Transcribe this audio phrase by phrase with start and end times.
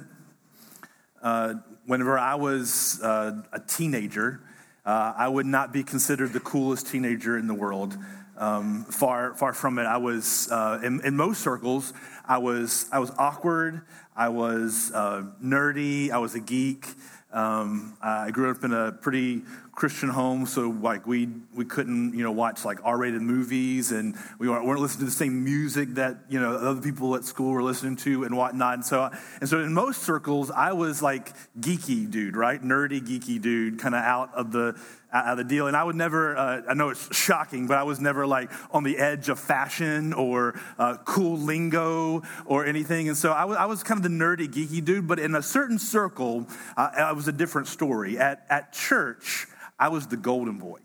[1.22, 1.56] Uh,
[1.88, 4.40] whenever I was uh, a teenager,
[4.86, 7.98] uh, I would not be considered the coolest teenager in the world.
[8.42, 9.84] Um, far, far from it.
[9.84, 11.94] I was uh, in, in, most circles.
[12.28, 13.84] I was, I was awkward.
[14.16, 16.10] I was uh, nerdy.
[16.10, 16.88] I was a geek.
[17.32, 22.24] Um, I grew up in a pretty Christian home, so like we we couldn't you
[22.24, 26.18] know watch like R-rated movies, and we weren't, weren't, listening to the same music that
[26.28, 28.74] you know other people at school were listening to and whatnot.
[28.74, 33.42] And so and so in most circles, I was like geeky dude, right, nerdy geeky
[33.42, 34.78] dude, kind of out of the
[35.14, 35.68] out of the deal.
[35.68, 38.84] And I would never, uh, I know it's shocking, but I was never like on
[38.84, 43.08] the edge of fashion or uh, cool lingo or anything.
[43.08, 46.48] And so I was, kind of the nerdy, geeky dude, but in a certain circle,
[46.78, 48.18] uh, I was a different story.
[48.18, 49.48] At, at church,
[49.80, 50.80] I was the golden boy.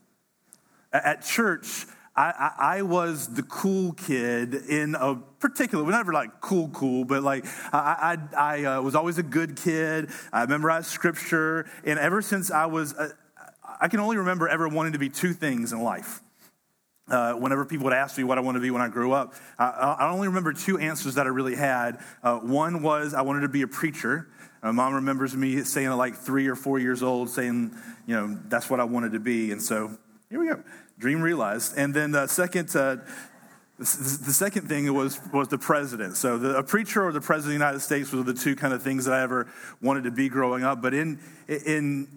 [0.92, 6.40] At church, I, I, I, was the cool kid in a particular, we're never like
[6.40, 10.08] cool, cool, but like I, I, I uh, was always a good kid.
[10.32, 11.68] I memorized scripture.
[11.84, 13.10] And ever since I was, uh,
[13.80, 16.20] I can only remember ever wanting to be two things in life.
[17.08, 19.34] Uh, whenever people would ask me what I wanted to be when I grew up,
[19.58, 22.00] I, I only remember two answers that I really had.
[22.22, 24.28] Uh, one was I wanted to be a preacher.
[24.62, 28.36] My mom remembers me saying at like three or four years old, saying, you know,
[28.48, 29.52] that's what I wanted to be.
[29.52, 29.96] And so
[30.28, 30.60] here we go,
[30.98, 31.74] dream realized.
[31.76, 32.96] And then the second, uh,
[33.78, 36.16] the second thing was, was the president.
[36.16, 38.74] So the, a preacher or the president of the United States was the two kind
[38.74, 39.46] of things that I ever
[39.80, 40.82] wanted to be growing up.
[40.82, 42.08] But in, in,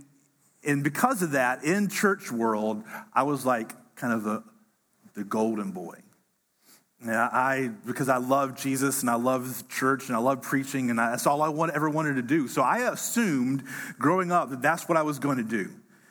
[0.64, 4.44] and because of that, in church world, I was like kind of the,
[5.16, 6.00] the golden boy.
[7.02, 11.00] And I, because I love Jesus and I love church and I love preaching and
[11.00, 12.50] I, that's all I ever wanted to do.
[12.50, 13.64] So I assumed
[13.98, 15.70] growing up that that's what I was going to do.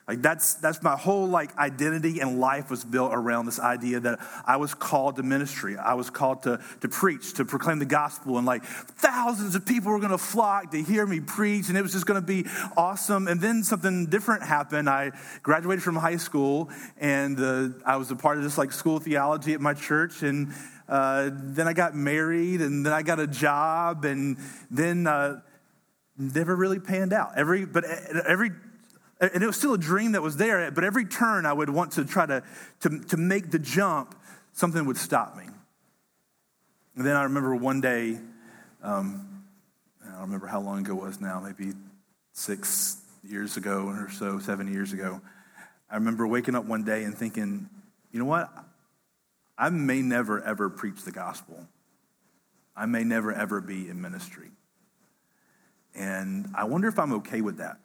[0.08, 4.18] Like that's that's my whole like identity and life was built around this idea that
[4.46, 5.76] I was called to ministry.
[5.76, 9.92] I was called to, to preach, to proclaim the gospel, and like thousands of people
[9.92, 13.28] were gonna flock to hear me preach, and it was just gonna be awesome.
[13.28, 14.88] And then something different happened.
[14.88, 15.12] I
[15.42, 19.52] graduated from high school, and uh, I was a part of this like school theology
[19.52, 20.54] at my church, and
[20.88, 24.38] uh, then I got married, and then I got a job, and
[24.70, 25.42] then uh,
[26.16, 27.32] never really panned out.
[27.36, 28.52] Every but every
[29.20, 31.92] and it was still a dream that was there, but every turn I would want
[31.92, 32.42] to try to,
[32.80, 34.14] to, to make the jump,
[34.52, 35.44] something would stop me.
[36.96, 38.18] And then I remember one day,
[38.82, 39.44] um,
[40.04, 41.72] I don't remember how long ago it was now, maybe
[42.32, 45.20] six years ago or so, seven years ago.
[45.90, 47.68] I remember waking up one day and thinking,
[48.12, 48.52] you know what?
[49.56, 51.66] I may never ever preach the gospel.
[52.76, 54.50] I may never ever be in ministry.
[55.94, 57.78] And I wonder if I'm okay with that.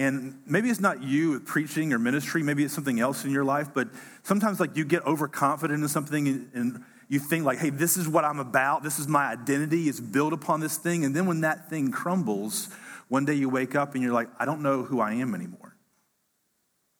[0.00, 3.68] And maybe it's not you preaching or ministry, maybe it's something else in your life,
[3.74, 3.90] but
[4.22, 8.24] sometimes like you get overconfident in something and you think like, hey, this is what
[8.24, 11.04] I'm about, this is my identity, it's built upon this thing.
[11.04, 12.70] And then when that thing crumbles,
[13.08, 15.76] one day you wake up and you're like, I don't know who I am anymore.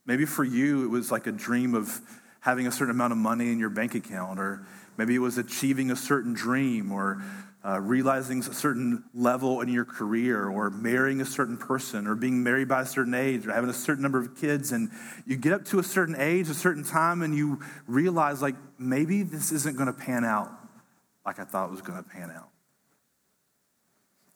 [0.04, 2.02] Maybe for you, it was like a dream of
[2.40, 4.66] having a certain amount of money in your bank account, or
[4.98, 7.22] maybe it was achieving a certain dream, or
[7.64, 12.42] uh, realizing a certain level in your career, or marrying a certain person, or being
[12.42, 14.72] married by a certain age, or having a certain number of kids.
[14.72, 14.90] And
[15.26, 19.22] you get up to a certain age, a certain time, and you realize, like, maybe
[19.22, 20.50] this isn't going to pan out
[21.24, 22.48] like I thought it was going to pan out.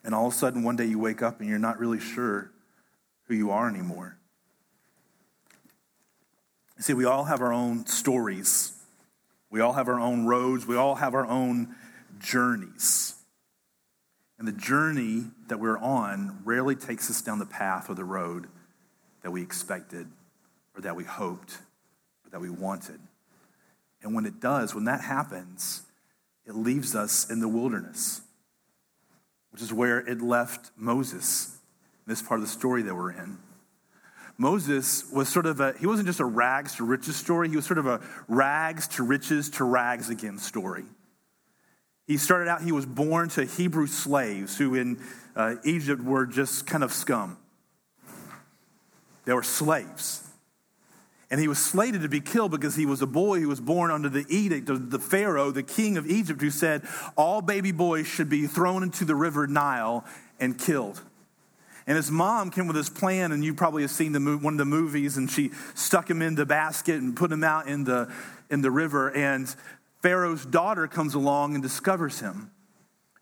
[0.04, 2.50] And all of a sudden, one day you wake up and you're not really sure
[3.26, 4.18] who you are anymore.
[6.78, 8.72] See, we all have our own stories.
[9.50, 10.66] We all have our own roads.
[10.66, 11.74] We all have our own
[12.18, 13.13] journeys.
[14.38, 18.48] And the journey that we're on rarely takes us down the path or the road
[19.22, 20.06] that we expected
[20.74, 21.58] or that we hoped
[22.24, 22.98] or that we wanted.
[24.02, 25.82] And when it does, when that happens,
[26.46, 28.20] it leaves us in the wilderness,
[29.50, 31.56] which is where it left Moses,
[32.06, 33.38] this part of the story that we're in.
[34.36, 37.64] Moses was sort of a, he wasn't just a rags to riches story, he was
[37.64, 40.84] sort of a rags to riches to rags again story.
[42.06, 45.02] He started out, he was born to Hebrew slaves who in
[45.34, 47.38] uh, Egypt were just kind of scum.
[49.24, 50.20] They were slaves.
[51.30, 53.90] And he was slated to be killed because he was a boy who was born
[53.90, 56.82] under the edict of the Pharaoh, the king of Egypt, who said
[57.16, 60.04] all baby boys should be thrown into the river Nile
[60.38, 61.00] and killed.
[61.86, 64.58] And his mom came with this plan, and you probably have seen the, one of
[64.58, 68.12] the movies, and she stuck him in the basket and put him out in the,
[68.48, 69.10] in the river.
[69.10, 69.54] And
[70.04, 72.50] Pharaoh's daughter comes along and discovers him.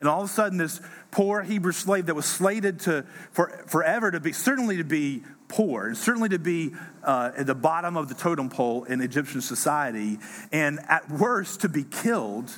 [0.01, 0.81] And all of a sudden, this
[1.13, 5.87] poor Hebrew slave that was slated to for, forever to be, certainly to be poor,
[5.87, 6.73] and certainly to be
[7.05, 10.19] uh, at the bottom of the totem pole in Egyptian society,
[10.51, 12.51] and at worst to be killed,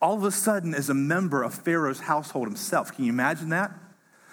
[0.00, 2.94] all of a sudden is a member of Pharaoh's household himself.
[2.94, 3.72] Can you imagine that?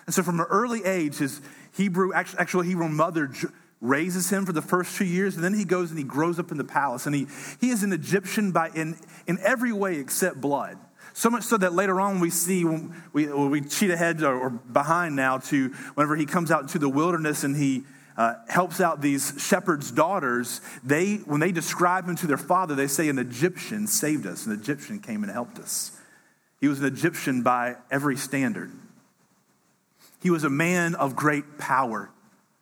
[0.06, 1.42] And so, from an early age, his
[1.76, 3.32] Hebrew, actual Hebrew mother
[3.81, 6.51] raises him for the first two years, and then he goes and he grows up
[6.51, 7.07] in the palace.
[7.07, 7.28] And he,
[7.60, 8.95] he is an Egyptian by, in,
[9.25, 10.78] in every way except blood.
[11.13, 14.50] So much so that later on we see, when we, we cheat ahead or, or,
[14.50, 17.83] behind now to whenever he comes out into the wilderness and he
[18.16, 22.88] uh, helps out these shepherds' daughters, they, when they describe him to their father, they
[22.88, 25.92] say, An Egyptian saved us, an Egyptian came and helped us.
[26.60, 28.72] He was an Egyptian by every standard.
[30.22, 32.12] He was a man of great power.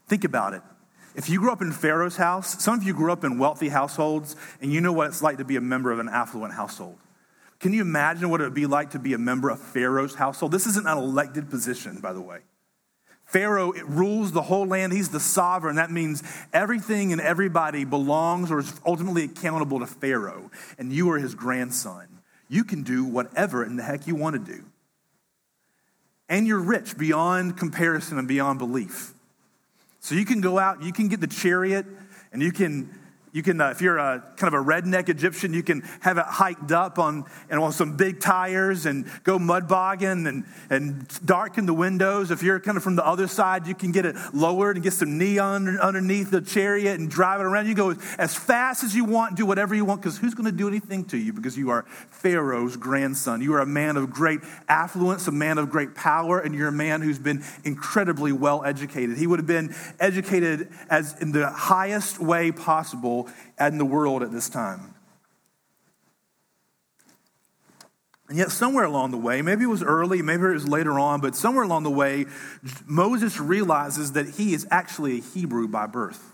[0.08, 0.62] Think about it.
[1.16, 4.36] If you grew up in Pharaoh's house, some of you grew up in wealthy households,
[4.62, 6.98] and you know what it's like to be a member of an affluent household.
[7.60, 10.52] Can you imagine what it would be like to be a member of Pharaoh's household?
[10.52, 12.40] This isn't an elected position, by the way.
[13.26, 14.92] Pharaoh rules the whole land.
[14.92, 15.76] He's the sovereign.
[15.76, 20.50] That means everything and everybody belongs or is ultimately accountable to Pharaoh.
[20.80, 22.08] And you are his grandson.
[22.48, 24.64] You can do whatever in the heck you want to do.
[26.28, 29.14] And you're rich beyond comparison and beyond belief.
[30.00, 31.86] So you can go out, you can get the chariot,
[32.32, 32.99] and you can
[33.32, 36.26] you can, uh, if you're a kind of a redneck Egyptian, you can have it
[36.26, 41.66] hiked up on, and on some big tires and go mud bogging and, and darken
[41.66, 42.32] the windows.
[42.32, 44.94] If you're kind of from the other side, you can get it lowered and get
[44.94, 47.68] some neon underneath the chariot and drive it around.
[47.68, 50.56] You go as fast as you want, do whatever you want, because who's going to
[50.56, 51.34] do anything to you?
[51.34, 53.42] Because you are Pharaoh's grandson.
[53.42, 56.72] You are a man of great affluence, a man of great power, and you're a
[56.72, 59.18] man who's been incredibly well educated.
[59.18, 63.19] He would have been educated as in the highest way possible
[63.60, 64.94] in the world at this time.
[68.30, 71.20] And yet, somewhere along the way, maybe it was early, maybe it was later on,
[71.20, 72.28] but somewhere along the way,
[72.86, 76.32] Moses realizes that he is actually a Hebrew by birth.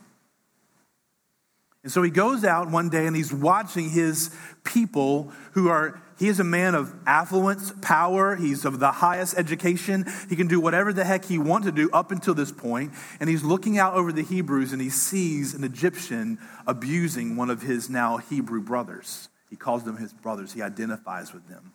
[1.84, 6.30] And so he goes out one day and he's watching his people who are he
[6.30, 8.36] is a man of affluence, power.
[8.36, 10.06] He's of the highest education.
[10.30, 12.94] He can do whatever the heck he wants to do up until this point.
[13.20, 17.62] And he's looking out over the Hebrews and he sees an Egyptian abusing one of
[17.62, 19.28] his now Hebrew brothers.
[19.50, 21.74] He calls them his brothers, he identifies with them.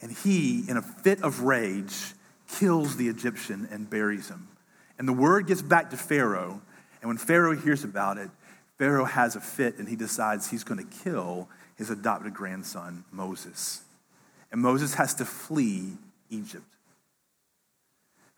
[0.00, 2.14] And he, in a fit of rage,
[2.48, 4.48] kills the Egyptian and buries him.
[4.98, 6.60] And the word gets back to Pharaoh.
[7.00, 8.30] And when Pharaoh hears about it,
[8.78, 13.82] Pharaoh has a fit and he decides he's going to kill his adopted grandson, Moses.
[14.52, 15.92] And Moses has to flee
[16.30, 16.64] Egypt.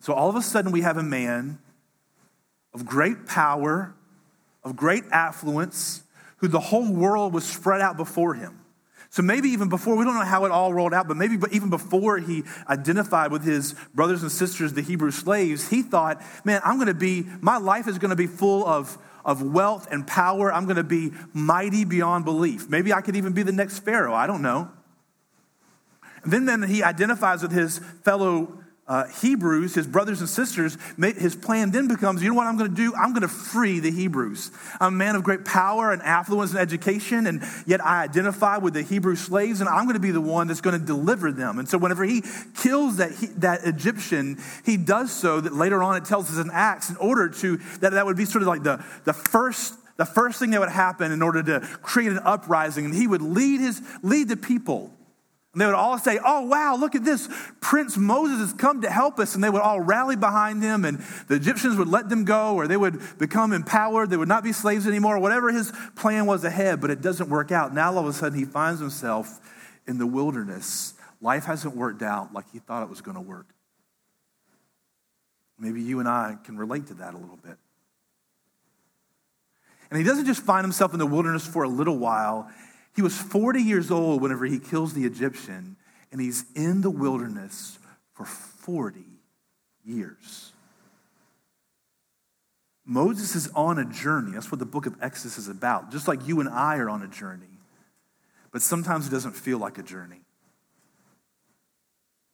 [0.00, 1.59] So all of a sudden, we have a man
[2.73, 3.94] of great power,
[4.62, 6.03] of great affluence,
[6.38, 8.61] who the whole world was spread out before him.
[9.11, 11.71] So maybe even before, we don't know how it all rolled out, but maybe even
[11.71, 16.77] before he identified with his brothers and sisters, the Hebrew slaves, he thought, man, I'm
[16.77, 20.50] going to be, my life is going to be full of of wealth and power.
[20.50, 22.70] I'm going to be mighty beyond belief.
[22.70, 24.14] Maybe I could even be the next Pharaoh.
[24.14, 24.70] I don't know.
[26.23, 31.35] And then, then he identifies with his fellow uh, Hebrews, his brothers and sisters, his
[31.35, 32.94] plan then becomes you know what I'm going to do?
[32.94, 34.53] I'm going to free the Hebrews.
[34.81, 38.75] I'm a man of great power and affluence and education, and yet I identify with
[38.75, 41.59] the Hebrew slaves, and I'm going to be the one that's going to deliver them.
[41.59, 42.23] And so, whenever he
[42.57, 46.88] kills that, that Egyptian, he does so that later on it tells us in Acts
[46.88, 50.38] in order to, that, that would be sort of like the, the first the first
[50.38, 53.81] thing that would happen in order to create an uprising and he would lead his
[54.02, 54.93] lead the people
[55.57, 57.31] and they would all say, Oh, wow, look at this.
[57.63, 59.35] Prince Moses has come to help us.
[59.35, 60.99] And they would all rally behind him, and
[61.29, 64.11] the Egyptians would let them go, or they would become empowered.
[64.11, 66.83] They would not be slaves anymore, whatever his plan was ahead.
[66.83, 67.73] But it doesn't work out.
[67.73, 69.41] Now, all of a sudden, he finds himself
[69.87, 70.93] in the wilderness.
[71.23, 73.47] Life hasn't worked out like he thought it was going to work.
[75.59, 77.57] Maybe you and I can relate to that a little bit.
[79.91, 82.51] And he doesn't just find himself in the wilderness for a little while,
[82.97, 85.76] he was 40 years old whenever he kills the Egyptian,
[86.11, 87.79] and he's in the wilderness
[88.15, 89.05] for 40
[89.85, 90.53] years.
[92.87, 94.33] Moses is on a journey.
[94.33, 95.91] That's what the book of Exodus is about.
[95.91, 97.59] Just like you and I are on a journey.
[98.50, 100.23] But sometimes it doesn't feel like a journey.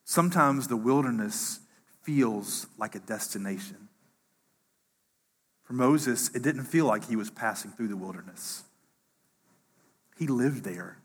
[0.04, 1.59] Sometimes the wilderness
[2.02, 3.88] feels like a destination.
[5.64, 8.62] For Moses, it didn't feel like he was passing through the wilderness.
[10.19, 10.99] He lived there.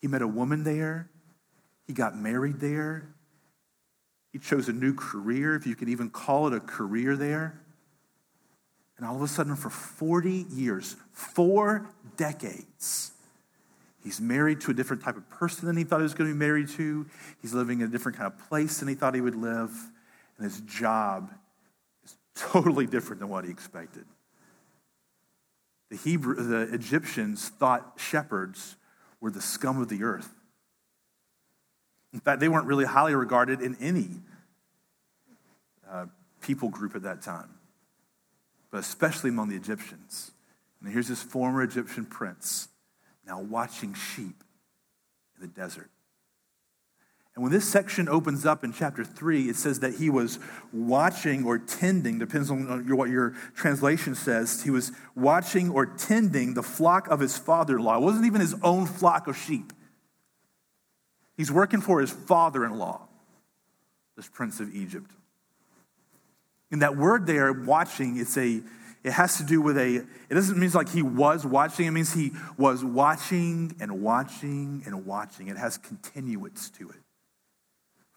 [0.00, 1.08] He met a woman there.
[1.86, 3.08] He got married there.
[4.32, 7.60] He chose a new career, if you can even call it a career there.
[8.96, 13.12] And all of a sudden, for 40 years, four decades,
[14.02, 16.34] he's married to a different type of person than he thought he was going to
[16.34, 17.06] be married to.
[17.42, 19.70] He's living in a different kind of place than he thought he would live.
[20.38, 21.30] And his job
[22.04, 24.04] is totally different than what he expected.
[25.92, 28.76] The, Hebrew, the Egyptians thought shepherds
[29.20, 30.30] were the scum of the earth.
[32.14, 34.08] In fact, they weren't really highly regarded in any
[35.86, 36.06] uh,
[36.40, 37.50] people group at that time,
[38.70, 40.30] but especially among the Egyptians.
[40.80, 42.68] And here's this former Egyptian prince
[43.26, 44.42] now watching sheep
[45.36, 45.90] in the desert.
[47.34, 50.38] And when this section opens up in chapter 3, it says that he was
[50.70, 54.62] watching or tending, depends on what your translation says.
[54.62, 57.96] He was watching or tending the flock of his father in law.
[57.96, 59.72] It wasn't even his own flock of sheep.
[61.34, 63.08] He's working for his father in law,
[64.14, 65.10] this prince of Egypt.
[66.70, 68.62] And that word there, watching, it's a,
[69.02, 72.12] it has to do with a, it doesn't mean like he was watching, it means
[72.12, 75.48] he was watching and watching and watching.
[75.48, 77.01] It has continuance to it.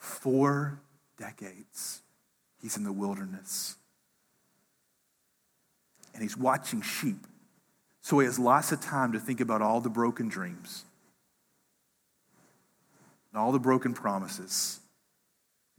[0.05, 0.79] Four
[1.17, 2.01] decades,
[2.61, 3.75] he's in the wilderness.
[6.13, 7.25] And he's watching sheep.
[8.01, 10.85] So he has lots of time to think about all the broken dreams
[13.31, 14.79] and all the broken promises,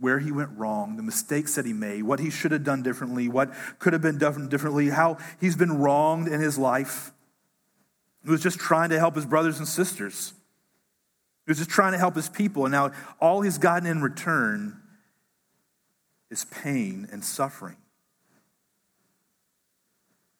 [0.00, 3.28] where he went wrong, the mistakes that he made, what he should have done differently,
[3.28, 7.12] what could have been done differently, how he's been wronged in his life.
[8.24, 10.32] He was just trying to help his brothers and sisters.
[11.46, 14.80] He was just trying to help his people, and now all he's gotten in return
[16.28, 17.76] is pain and suffering.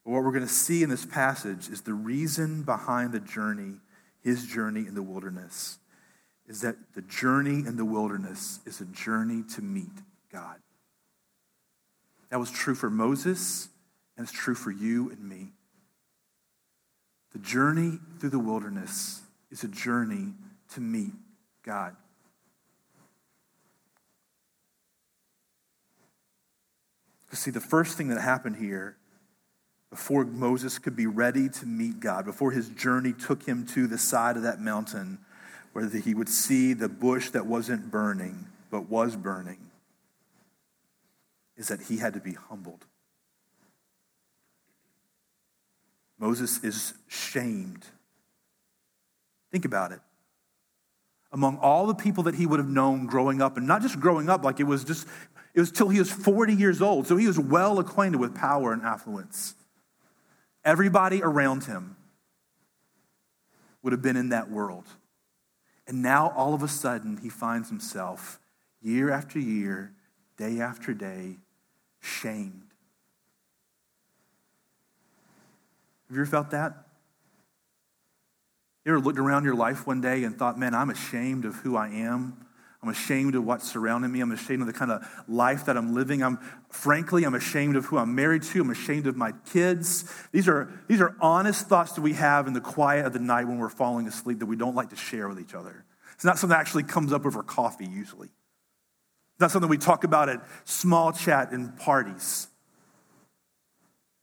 [0.04, 3.75] But what we're going to see in this passage is the reason behind the journey,
[4.20, 5.78] his journey in the wilderness,
[6.48, 10.56] is that the journey in the wilderness is a journey to meet God.
[12.30, 13.68] That was true for Moses,
[14.16, 15.52] and it's true for you and me.
[17.32, 19.22] The journey through the wilderness
[19.52, 20.32] is a journey
[20.75, 21.12] to meet
[21.62, 21.96] God.
[27.32, 28.96] See, the first thing that happened here,
[29.90, 33.99] before Moses could be ready to meet God, before his journey took him to the
[33.99, 35.18] side of that mountain
[35.75, 39.58] where he would see the bush that wasn't burning, but was burning,
[41.58, 42.87] is that he had to be humbled.
[46.18, 47.85] Moses is shamed.
[49.52, 50.00] Think about it
[51.37, 54.31] among all the people that he would have known growing up, and not just growing
[54.31, 55.07] up, like it was just,
[55.52, 57.07] it was till he was 40 years old.
[57.07, 59.55] So he was well acquainted with power and affluence.
[60.64, 61.97] Everybody around him
[63.83, 64.87] would have been in that world.
[65.87, 68.40] And now all of a sudden, he finds himself
[68.81, 69.93] year after year,
[70.38, 71.37] day after day,
[72.00, 72.62] shamed.
[76.09, 76.86] Have you ever felt that?
[78.87, 81.76] You ever looked around your life one day and thought, man, I'm ashamed of who
[81.76, 82.47] I am?
[82.81, 84.21] I'm ashamed of what's surrounding me.
[84.21, 86.23] I'm ashamed of the kind of life that I'm living.
[86.23, 86.38] I'm
[86.71, 88.61] frankly, I'm ashamed of who I'm married to.
[88.61, 90.05] I'm ashamed of my kids.
[90.31, 93.49] These are, these are honest thoughts that we have in the quiet of the night
[93.49, 95.85] when we're falling asleep that we don't like to share with each other.
[96.12, 98.28] It's not something that actually comes up over coffee usually.
[98.28, 102.47] It's not something we talk about at small chat and parties.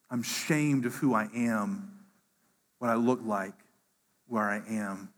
[0.10, 2.06] I'm ashamed of who I am,
[2.80, 3.56] what I look like
[4.28, 5.10] where I am,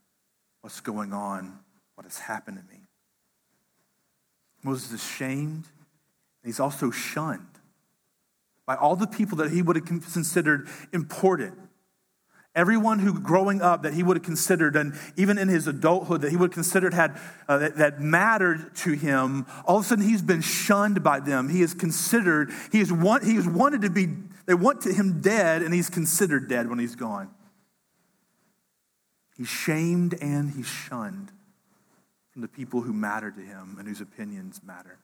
[0.62, 1.60] what's going on,
[1.96, 2.82] what has happened to me.
[4.64, 7.60] Moses is shamed, and he's also shunned
[8.66, 11.54] by all the people that he would have considered important.
[12.56, 16.32] Everyone who growing up that he would have considered, and even in his adulthood that
[16.32, 20.08] he would have considered had uh, that, that, mattered to him, all of a sudden
[20.08, 21.50] he's been shunned by them.
[21.50, 24.08] He is considered, he is want, he is wanted to be,
[24.46, 27.30] they want to him dead, and he's considered dead when he's gone.
[29.38, 31.32] He's shamed and he's shunned
[32.32, 34.98] from the people who matter to him and whose opinions matter.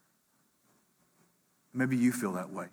[1.74, 2.68] Maybe you feel that way.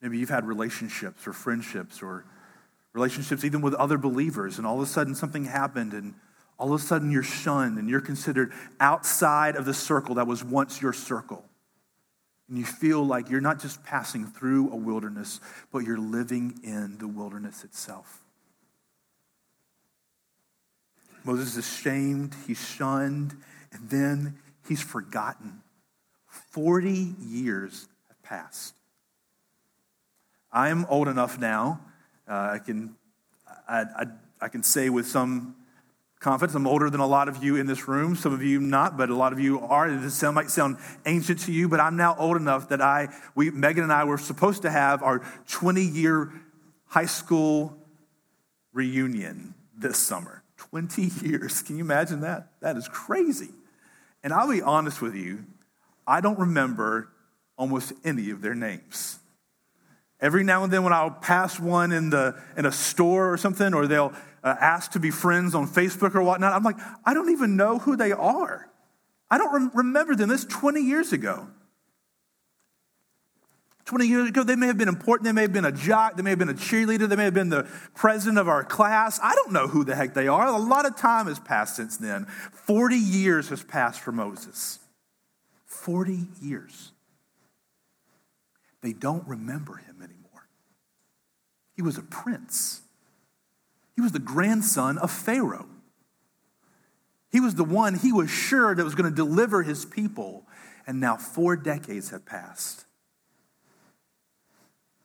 [0.00, 2.24] Maybe you've had relationships or friendships or
[2.92, 6.14] relationships even with other believers, and all of a sudden something happened, and
[6.58, 10.44] all of a sudden you're shunned and you're considered outside of the circle that was
[10.44, 11.44] once your circle.
[12.48, 15.40] And you feel like you're not just passing through a wilderness,
[15.72, 18.21] but you're living in the wilderness itself.
[21.24, 23.36] Moses is shamed, he's shunned,
[23.72, 24.38] and then
[24.68, 25.62] he's forgotten.
[26.26, 28.74] 40 years have passed.
[30.52, 31.80] I'm old enough now,
[32.28, 32.94] uh, I, can,
[33.68, 34.04] I, I,
[34.40, 35.56] I can say with some
[36.22, 36.54] confidence.
[36.54, 38.14] I'm older than a lot of you in this room.
[38.14, 39.90] Some of you not, but a lot of you are.
[39.90, 43.50] This sound, might sound ancient to you, but I'm now old enough that I, we,
[43.50, 46.32] Megan and I were supposed to have our 20 year
[46.86, 47.76] high school
[48.72, 50.41] reunion this summer.
[50.70, 51.62] 20 years.
[51.62, 52.52] Can you imagine that?
[52.60, 53.50] That is crazy.
[54.22, 55.44] And I'll be honest with you,
[56.06, 57.08] I don't remember
[57.56, 59.18] almost any of their names.
[60.20, 63.74] Every now and then, when I'll pass one in, the, in a store or something,
[63.74, 64.12] or they'll
[64.44, 67.78] uh, ask to be friends on Facebook or whatnot, I'm like, I don't even know
[67.78, 68.70] who they are.
[69.28, 70.28] I don't rem- remember them.
[70.28, 71.48] This 20 years ago.
[73.84, 75.24] 20 years ago, they may have been important.
[75.24, 76.16] They may have been a jock.
[76.16, 77.08] They may have been a cheerleader.
[77.08, 79.18] They may have been the president of our class.
[79.22, 80.46] I don't know who the heck they are.
[80.46, 82.26] A lot of time has passed since then.
[82.52, 84.78] 40 years has passed for Moses.
[85.66, 86.92] 40 years.
[88.82, 90.48] They don't remember him anymore.
[91.74, 92.82] He was a prince,
[93.94, 95.68] he was the grandson of Pharaoh.
[97.30, 100.46] He was the one he was sure that was going to deliver his people.
[100.86, 102.84] And now four decades have passed.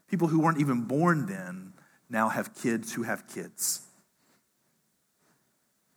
[0.10, 1.74] People who weren't even born then
[2.10, 3.82] now have kids who have kids.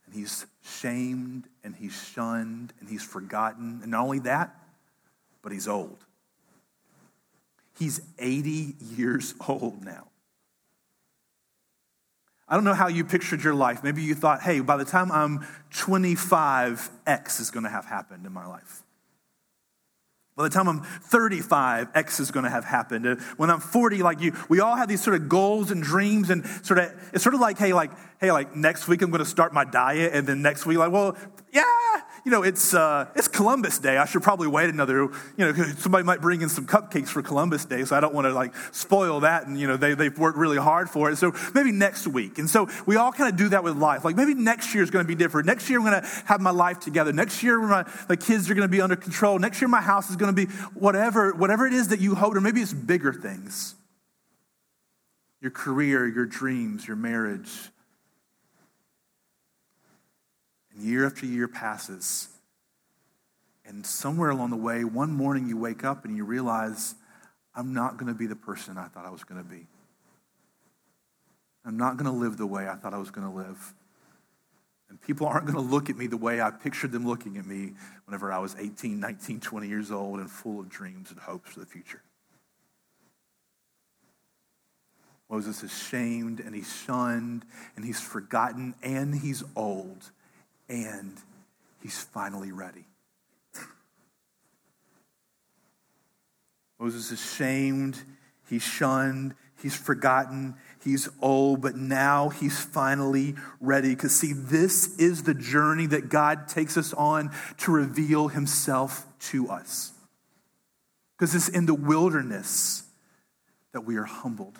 [0.05, 3.79] And he's shamed and he's shunned and he's forgotten.
[3.81, 4.55] And not only that,
[5.41, 6.03] but he's old.
[7.79, 10.07] He's 80 years old now.
[12.47, 13.81] I don't know how you pictured your life.
[13.81, 18.25] Maybe you thought, hey, by the time I'm 25, X is going to have happened
[18.25, 18.83] in my life.
[20.35, 23.05] By the time I'm 35, X is going to have happened.
[23.05, 26.29] Uh, when I'm 40, like you, we all have these sort of goals and dreams,
[26.29, 29.19] and sort of it's sort of like, hey, like, hey, like next week I'm going
[29.23, 31.17] to start my diet, and then next week, like, well,
[31.51, 31.63] yeah,
[32.23, 33.97] you know, it's, uh, it's Columbus Day.
[33.97, 37.65] I should probably wait another, you know, somebody might bring in some cupcakes for Columbus
[37.65, 39.47] Day, so I don't want to like spoil that.
[39.47, 41.17] And, you know, they, they've worked really hard for it.
[41.17, 42.37] So maybe next week.
[42.37, 44.05] And so we all kind of do that with life.
[44.05, 45.47] Like maybe next year is going to be different.
[45.47, 47.11] Next year I'm going to have my life together.
[47.11, 49.39] Next year my, my kids are going to be under control.
[49.39, 52.35] Next year my house is going to be whatever, whatever it is that you hope,
[52.35, 53.75] or maybe it's bigger things.
[55.41, 57.49] Your career, your dreams, your marriage,
[60.73, 62.29] and year after year passes.
[63.65, 66.95] And somewhere along the way, one morning you wake up and you realize,
[67.55, 69.67] I'm not going to be the person I thought I was going to be.
[71.63, 73.73] I'm not going to live the way I thought I was going to live.
[74.89, 77.45] And people aren't going to look at me the way I pictured them looking at
[77.45, 77.73] me
[78.05, 81.59] whenever I was 18, 19, 20 years old and full of dreams and hopes for
[81.59, 82.01] the future.
[85.29, 87.45] Moses is shamed and he's shunned
[87.77, 90.11] and he's forgotten and he's old
[90.71, 91.17] and
[91.81, 92.85] he's finally ready.
[96.79, 98.01] Moses is shamed,
[98.49, 103.89] he's shunned, he's forgotten, he's old, but now he's finally ready.
[103.89, 109.49] Because, see, this is the journey that God takes us on to reveal himself to
[109.49, 109.91] us.
[111.15, 112.83] Because it's in the wilderness
[113.73, 114.57] that we are humbled.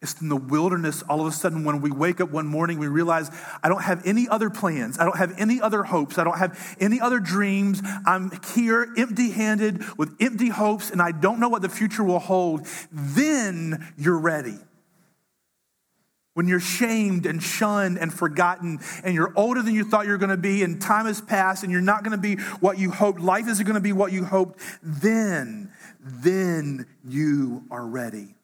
[0.00, 2.86] It's in the wilderness, all of a sudden, when we wake up one morning, we
[2.86, 3.32] realize
[3.64, 4.96] I don't have any other plans.
[4.96, 6.18] I don't have any other hopes.
[6.18, 7.82] I don't have any other dreams.
[8.06, 12.20] I'm here empty handed with empty hopes, and I don't know what the future will
[12.20, 12.64] hold.
[12.92, 14.58] Then you're ready.
[16.34, 20.18] When you're shamed and shunned and forgotten, and you're older than you thought you were
[20.18, 22.92] going to be, and time has passed, and you're not going to be what you
[22.92, 28.36] hoped, life isn't going to be what you hoped, then, then you are ready.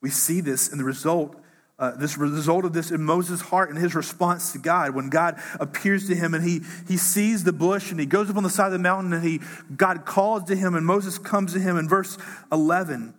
[0.00, 1.36] We see this in the result,
[1.78, 4.94] uh, this result of this in Moses' heart and his response to God.
[4.94, 8.36] When God appears to him and he, he sees the bush and he goes up
[8.36, 9.40] on the side of the mountain and he,
[9.76, 12.18] God calls to him and Moses comes to him in verse
[12.52, 13.14] 11.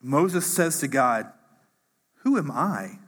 [0.00, 1.32] Moses says to God,
[2.22, 2.98] Who am I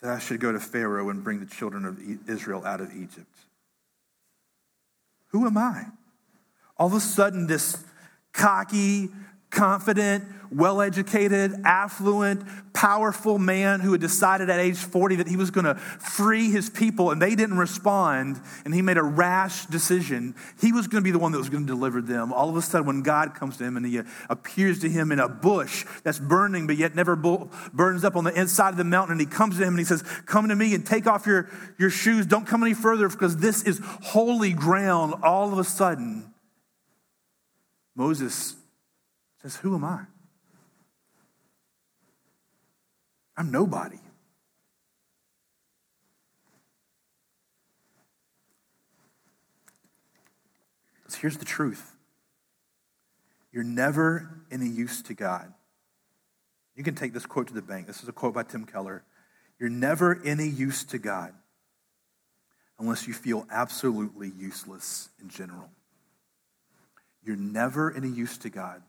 [0.00, 3.36] that I should go to Pharaoh and bring the children of Israel out of Egypt?
[5.28, 5.86] Who am I?
[6.78, 7.84] All of a sudden, this
[8.32, 9.10] cocky,
[9.56, 12.42] confident, well educated, affluent,
[12.74, 16.68] powerful man who had decided at age 40 that he was going to free his
[16.68, 20.34] people and they didn't respond and he made a rash decision.
[20.60, 22.34] He was going to be the one that was going to deliver them.
[22.34, 25.18] All of a sudden, when God comes to him and he appears to him in
[25.18, 29.12] a bush that's burning but yet never burns up on the inside of the mountain,
[29.12, 31.48] and he comes to him and he says, Come to me and take off your,
[31.78, 32.26] your shoes.
[32.26, 35.14] Don't come any further because this is holy ground.
[35.22, 36.32] All of a sudden,
[37.94, 38.56] Moses
[39.50, 40.00] says, Who am I?
[43.36, 43.98] I'm nobody.
[51.08, 51.94] So here's the truth
[53.52, 55.52] you're never any use to God
[56.74, 57.86] You can take this quote to the bank.
[57.86, 59.04] This is a quote by Tim Keller.
[59.58, 61.32] You're never any use to God
[62.78, 65.70] unless you feel absolutely useless in general.
[67.24, 68.82] You're never any use to God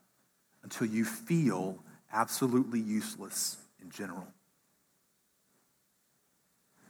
[0.67, 1.77] until you feel
[2.11, 4.27] absolutely useless in general.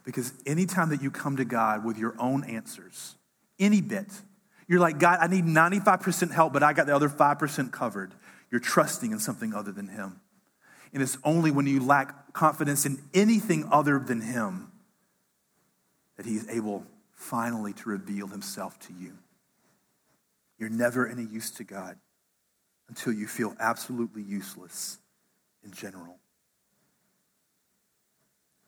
[0.02, 3.14] Because anytime that you come to God with your own answers,
[3.60, 4.08] any bit,
[4.66, 8.14] you're like, God, I need 95% help, but I got the other 5% covered.
[8.50, 10.20] You're trusting in something other than Him.
[10.92, 14.72] And it's only when you lack confidence in anything other than Him
[16.16, 19.12] that He is able finally to reveal Himself to you.
[20.58, 21.96] You're never any use to God
[22.88, 24.98] until you feel absolutely useless
[25.64, 26.18] in general.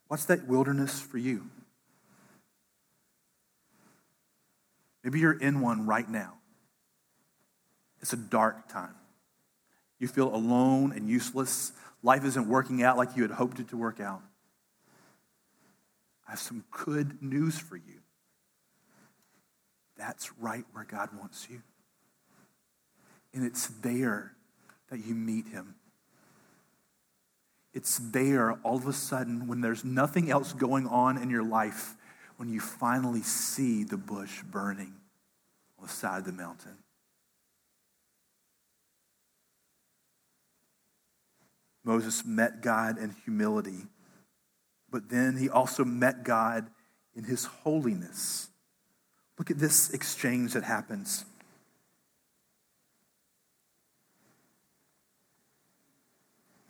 [0.08, 1.46] What's that wilderness for you?
[5.02, 6.34] Maybe you're in one right now.
[8.00, 8.94] It's a dark time.
[9.98, 11.72] You feel alone and useless.
[12.02, 14.22] Life isn't working out like you had hoped it to work out.
[16.26, 18.00] I have some good news for you.
[19.96, 21.62] That's right where God wants you.
[23.32, 24.32] And it's there
[24.90, 25.76] that you meet Him.
[27.72, 31.94] It's there all of a sudden when there's nothing else going on in your life,
[32.36, 34.94] when you finally see the bush burning
[35.78, 36.78] on the side of the mountain.
[41.84, 43.86] Moses met God in humility,
[44.90, 46.70] but then he also met God
[47.14, 48.48] in his holiness.
[49.38, 51.24] Look at this exchange that happens.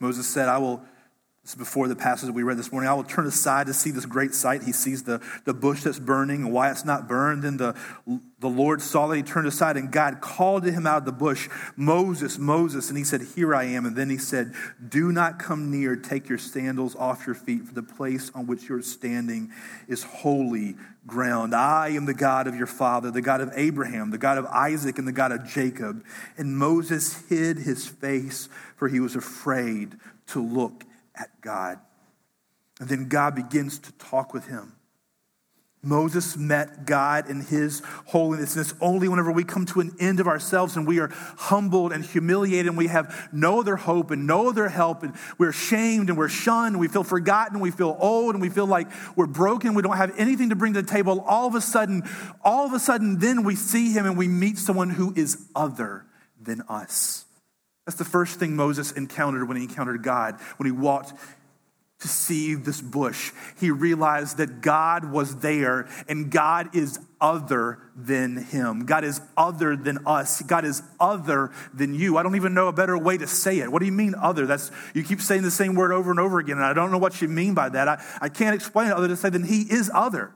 [0.01, 0.83] Moses said, I will
[1.43, 2.91] this is before the passage that we read this morning.
[2.91, 4.63] I will turn aside to see this great sight.
[4.63, 7.47] He sees the, the bush that's burning and why it's not burned.
[7.47, 7.75] And the,
[8.41, 11.13] the Lord saw that he turned aside, and God called to him out of the
[11.13, 12.91] bush, Moses, Moses.
[12.91, 13.87] And he said, Here I am.
[13.87, 14.53] And then he said,
[14.87, 15.97] Do not come near.
[15.97, 19.51] Take your sandals off your feet, for the place on which you're standing
[19.89, 20.77] is holy
[21.07, 21.55] ground.
[21.55, 24.99] I am the God of your father, the God of Abraham, the God of Isaac,
[24.99, 26.05] and the God of Jacob.
[26.37, 30.85] And Moses hid his face, for he was afraid to look
[31.21, 31.79] at God.
[32.81, 34.73] And then God begins to talk with him.
[35.83, 38.55] Moses met God in his holiness.
[38.55, 41.93] And it's only whenever we come to an end of ourselves and we are humbled
[41.93, 46.11] and humiliated and we have no other hope and no other help and we're shamed
[46.11, 48.89] and we're shunned and we feel forgotten and we feel old and we feel like
[49.17, 49.73] we're broken.
[49.73, 51.25] We don't have anything to bring to the table.
[51.27, 52.03] All of a sudden,
[52.45, 56.05] all of a sudden, then we see him and we meet someone who is other
[56.43, 57.25] than us.
[57.91, 61.13] That's the first thing Moses encountered when he encountered God, when he walked
[61.99, 63.33] to see this bush.
[63.59, 68.87] He realized that God was there and God is other than him.
[68.87, 70.41] God is other than us.
[70.43, 72.17] God is other than you.
[72.17, 73.73] I don't even know a better way to say it.
[73.73, 74.47] What do you mean other?
[74.47, 76.99] That's you keep saying the same word over and over again, and I don't know
[76.99, 77.89] what you mean by that.
[77.89, 80.31] I, I can't explain it other than say that he is other.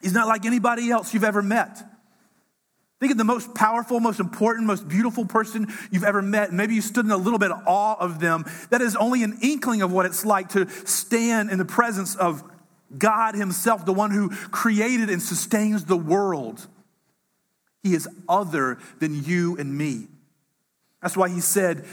[0.00, 1.90] He's not like anybody else you've ever met.
[3.04, 6.54] Think of the most powerful, most important, most beautiful person you've ever met.
[6.54, 8.46] Maybe you stood in a little bit of awe of them.
[8.70, 12.42] That is only an inkling of what it's like to stand in the presence of
[12.96, 16.66] God Himself, the one who created and sustains the world.
[17.82, 20.06] He is other than you and me.
[21.02, 21.84] That's why He said,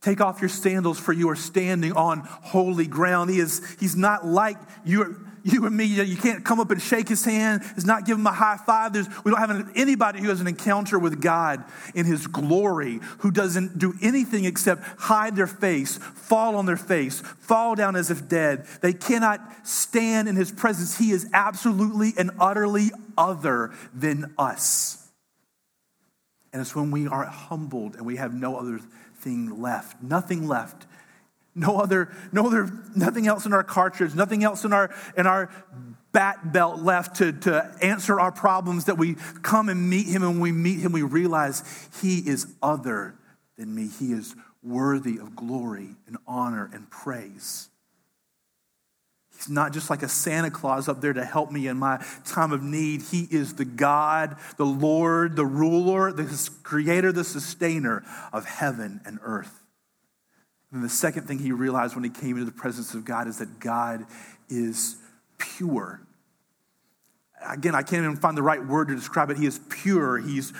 [0.00, 3.28] Take off your sandals, for you are standing on holy ground.
[3.28, 7.08] He is, he's not like you you and me, you can't come up and shake
[7.08, 7.62] his hand.
[7.76, 8.92] It's not give him a high five.
[8.92, 11.62] There's, we don't have anybody who has an encounter with God
[11.94, 17.20] in his glory, who doesn't do anything except hide their face, fall on their face,
[17.20, 18.66] fall down as if dead.
[18.82, 20.98] They cannot stand in his presence.
[20.98, 25.08] He is absolutely and utterly other than us.
[26.52, 28.80] And it's when we are humbled and we have no other
[29.20, 30.86] thing left, nothing left
[31.56, 35.50] no other, no other, nothing else in our cartridge, nothing else in our in our
[36.12, 40.22] bat belt left to, to answer our problems that we come and meet him.
[40.22, 41.62] And when we meet him we realize
[42.02, 43.14] he is other
[43.56, 43.88] than me.
[43.88, 47.68] He is worthy of glory and honor and praise.
[49.34, 52.52] He's not just like a santa claus up there to help me in my time
[52.52, 53.02] of need.
[53.02, 59.18] He is the god the lord the ruler the creator the sustainer of heaven and
[59.22, 59.62] earth
[60.76, 63.38] and the second thing he realized when he came into the presence of God is
[63.38, 64.04] that God
[64.50, 64.96] is
[65.38, 66.02] pure.
[67.48, 69.38] Again, I can't even find the right word to describe it.
[69.38, 70.18] He is pure.
[70.18, 70.52] He's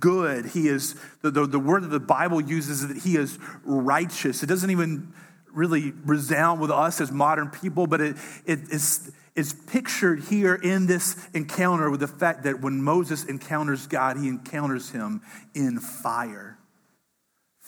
[0.00, 0.46] good.
[0.46, 4.42] He is, the, the, the word that the Bible uses is that he is righteous.
[4.42, 5.12] It doesn't even
[5.52, 10.86] really resound with us as modern people, but it, it is, is pictured here in
[10.86, 15.22] this encounter with the fact that when Moses encounters God, he encounters him
[15.54, 16.58] in fire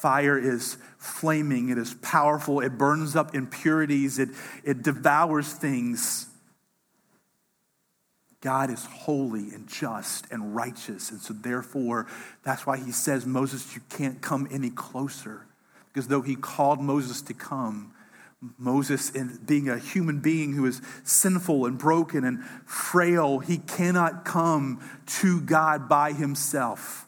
[0.03, 4.31] Fire is flaming, it is powerful, it burns up impurities, it,
[4.65, 6.27] it devours things.
[8.41, 11.13] God is holy and just and righteous.
[11.13, 12.09] And so, therefore,
[12.43, 15.47] that's why he says, Moses, you can't come any closer.
[15.87, 17.95] Because though he called Moses to come,
[18.59, 24.25] Moses, in being a human being who is sinful and broken and frail, he cannot
[24.25, 24.81] come
[25.21, 27.07] to God by himself.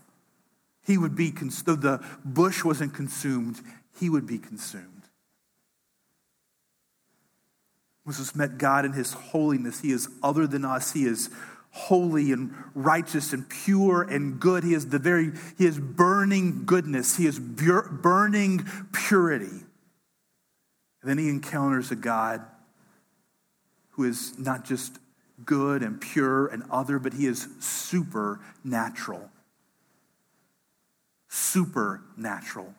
[0.85, 3.61] He would be, though the bush wasn't consumed,
[3.99, 4.91] he would be consumed.
[8.05, 9.81] Moses met God in his holiness.
[9.81, 10.93] He is other than us.
[10.93, 11.31] He is
[11.71, 14.63] holy and righteous and pure and good.
[14.63, 17.17] He is the very, he is burning goodness.
[17.17, 19.47] He is burning purity.
[19.47, 22.43] And then he encounters a God
[23.91, 24.99] who is not just
[25.45, 29.31] good and pure and other, but he is supernatural.
[31.35, 32.73] Supernatural.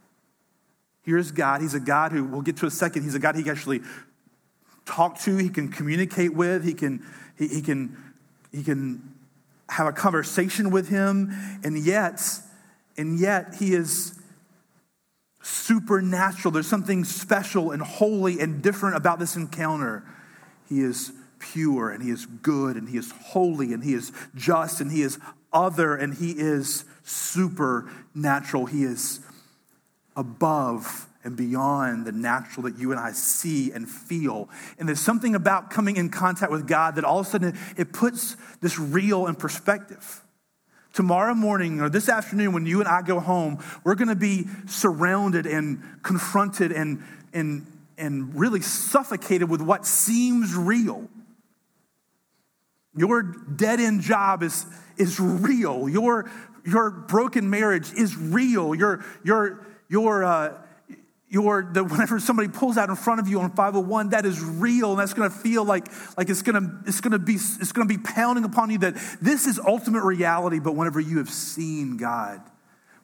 [1.01, 1.59] Here's God.
[1.59, 3.81] He's a God who, we'll get to a second, he's a God he can actually
[4.85, 7.05] talk to, he can communicate with, he can,
[7.37, 7.97] he, he can,
[8.53, 9.13] he can
[9.67, 11.33] have a conversation with him,
[11.65, 12.21] and yet,
[12.95, 14.17] and yet he is
[15.41, 16.53] supernatural.
[16.53, 20.05] There's something special and holy and different about this encounter.
[20.69, 24.79] He is pure and he is good and he is holy and he is just
[24.79, 25.19] and he is
[25.55, 28.67] other and he is supernatural.
[28.67, 29.21] He is
[30.15, 34.47] above and beyond the natural that you and I see and feel.
[34.77, 37.91] And there's something about coming in contact with God that all of a sudden it
[37.91, 40.21] puts this real in perspective.
[40.93, 44.45] Tomorrow morning or this afternoon, when you and I go home, we're going to be
[44.67, 47.65] surrounded and confronted and, and,
[47.97, 51.09] and really suffocated with what seems real.
[52.95, 54.65] Your dead end job is,
[54.97, 55.89] is real.
[55.89, 56.29] Your,
[56.65, 58.73] your broken marriage is real.
[58.73, 60.53] Your, your, your, uh,
[61.29, 64.91] your the, whenever somebody pulls out in front of you on 501 that is real
[64.91, 67.97] and that's going to feel like like it's to it's to be it's to be
[67.97, 72.41] pounding upon you that this is ultimate reality but whenever you have seen god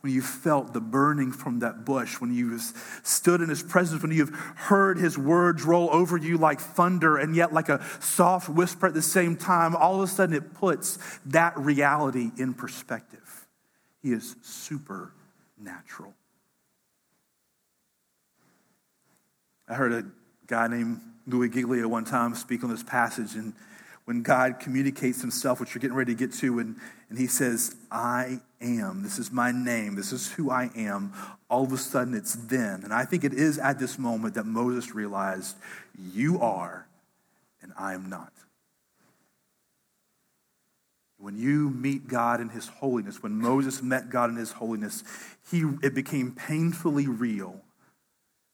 [0.02, 2.58] when you felt the burning from that bush when you
[3.04, 7.36] stood in his presence when you've heard his words roll over you like thunder and
[7.36, 10.98] yet like a soft whisper at the same time all of a sudden it puts
[11.26, 13.48] that reality in perspective.
[14.02, 16.14] He is supernatural.
[19.68, 20.06] I heard a
[20.48, 23.54] guy named Louis Giglio one time speak on this passage, and
[24.06, 26.76] when God communicates himself, which you're getting ready to get to, and,
[27.12, 31.12] and he says, I am, this is my name, this is who I am,
[31.50, 32.86] all of a sudden it's then.
[32.86, 35.58] And I think it is at this moment that Moses realized,
[36.00, 36.88] You are,
[37.62, 38.32] and I am not.
[41.18, 45.04] When you meet God in his holiness, when Moses met God in his holiness,
[45.52, 47.60] he, it became painfully real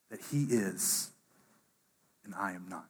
[0.09, 1.11] that he is
[2.25, 2.87] and I am not.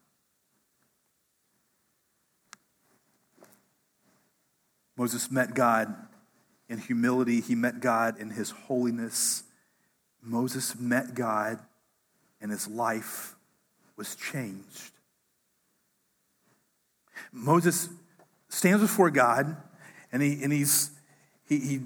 [4.97, 5.93] Moses met God
[6.69, 9.43] in humility, he met God in his holiness.
[10.21, 11.59] Moses met God
[12.41, 13.35] and his life
[13.95, 14.91] was changed.
[17.31, 17.89] Moses
[18.49, 19.55] stands before God
[20.11, 20.91] and, he, and he's,
[21.47, 21.81] he, he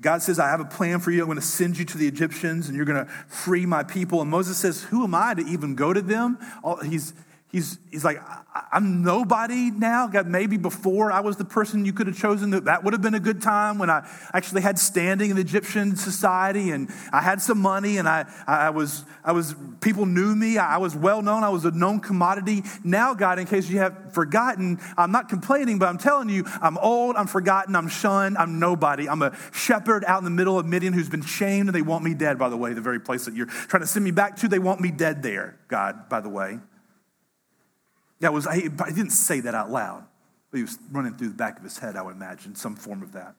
[0.00, 1.20] God says, I have a plan for you.
[1.20, 4.20] I'm going to send you to the Egyptians and you're going to free my people.
[4.20, 6.38] And Moses says, Who am I to even go to them?
[6.84, 7.14] He's,
[7.52, 8.18] He's, he's like,
[8.72, 10.06] I'm nobody now.
[10.06, 13.02] God, maybe before I was the person you could have chosen, that, that would have
[13.02, 17.42] been a good time when I actually had standing in Egyptian society and I had
[17.42, 20.56] some money and I, I was, I was, people knew me.
[20.56, 21.44] I was well known.
[21.44, 22.62] I was a known commodity.
[22.84, 26.78] Now, God, in case you have forgotten, I'm not complaining, but I'm telling you, I'm
[26.78, 29.10] old, I'm forgotten, I'm shunned, I'm nobody.
[29.10, 32.02] I'm a shepherd out in the middle of Midian who's been shamed and they want
[32.02, 34.36] me dead, by the way, the very place that you're trying to send me back
[34.36, 36.58] to, they want me dead there, God, by the way.
[38.22, 40.04] Yeah, was, I, I didn't say that out loud,
[40.50, 43.02] but he was running through the back of his head, I would imagine, some form
[43.02, 43.34] of that.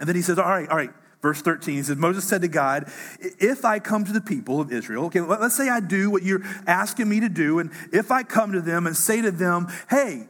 [0.00, 2.48] And then he says, All right, all right, verse 13, he says, Moses said to
[2.48, 6.22] God, If I come to the people of Israel, okay, let's say I do what
[6.22, 9.68] you're asking me to do, and if I come to them and say to them,
[9.90, 10.26] Hey,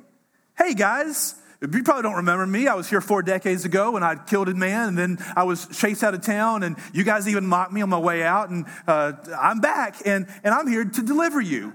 [0.58, 2.66] hey guys, you probably don't remember me.
[2.66, 5.68] I was here four decades ago and I killed a man, and then I was
[5.68, 8.66] chased out of town, and you guys even mocked me on my way out, and
[8.88, 11.72] uh, I'm back, and, and I'm here to deliver you.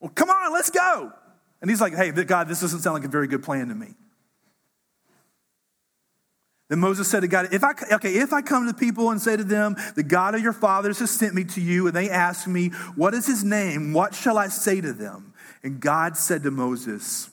[0.00, 1.12] Well, come on, let's go.
[1.60, 3.94] And he's like, hey, God, this doesn't sound like a very good plan to me.
[6.68, 9.36] Then Moses said to God, if I, okay, if I come to people and say
[9.36, 12.46] to them, the God of your fathers has sent me to you, and they ask
[12.46, 13.94] me, what is his name?
[13.94, 15.32] What shall I say to them?
[15.62, 17.30] And God said to Moses,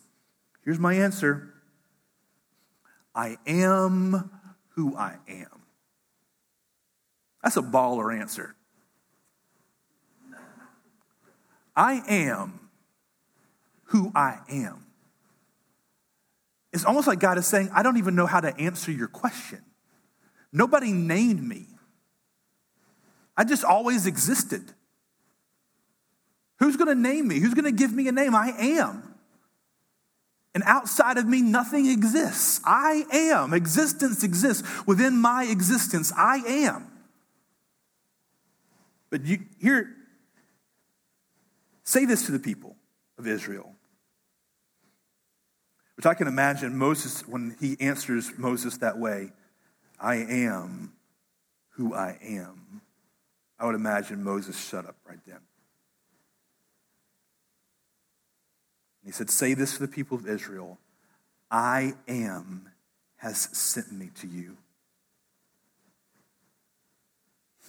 [0.64, 1.54] here's my answer.
[3.14, 4.32] I am
[4.70, 5.64] who I am.
[7.44, 8.55] That's a baller answer.
[11.76, 12.60] I am
[13.86, 14.86] who I am.
[16.74, 19.62] It's almost like God is saying, I don't even know how to answer your question.
[20.52, 21.68] Nobody named me.
[23.38, 24.64] I just always existed.
[26.60, 27.40] Who's going to name me?
[27.40, 28.34] Who's going to give me a name?
[28.34, 29.16] I am.
[30.54, 32.62] And outside of me, nothing exists.
[32.64, 33.54] I am.
[33.54, 34.64] Existence exists.
[34.88, 36.88] Within my existence, I am.
[39.10, 39.95] But you, here,
[41.86, 42.76] say this to the people
[43.18, 43.74] of Israel.
[45.96, 49.32] Which I can imagine Moses, when he answers Moses that way,
[50.00, 50.94] I am
[51.70, 52.82] who I am.
[53.58, 55.40] I would imagine Moses shut up right then.
[59.06, 60.80] he said, Say this to the people of Israel
[61.50, 62.70] I am
[63.18, 64.58] has sent me to you.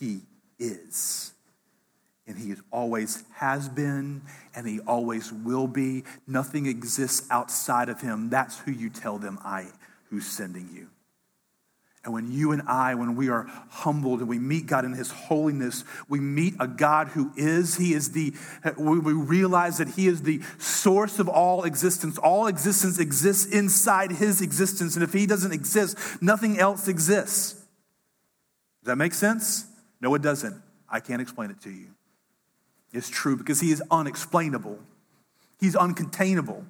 [0.01, 0.23] He
[0.59, 1.33] is.
[2.27, 4.23] And he always has been,
[4.55, 6.05] and he always will be.
[6.27, 8.31] Nothing exists outside of him.
[8.31, 9.69] That's who you tell them, I,
[10.11, 10.89] who's sending you.
[12.07, 15.11] And when you and I, when we are humbled and we meet God in His
[15.11, 18.33] holiness, we meet a God who is, He is the,
[18.79, 22.17] we realize that He is the source of all existence.
[22.17, 24.95] All existence exists inside His existence.
[24.95, 27.55] And if He doesn't exist, nothing else exists.
[27.55, 27.65] Does
[28.85, 29.67] that make sense?
[30.01, 30.63] No, it doesn't.
[30.89, 31.96] I can't explain it to you.
[32.93, 34.79] It's true because He is unexplainable,
[35.61, 36.65] He's uncontainable,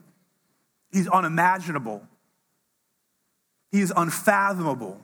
[0.92, 2.07] He's unimaginable,
[3.72, 5.00] He is unfathomable.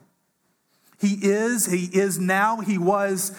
[0.99, 3.37] He is, He is now, He was,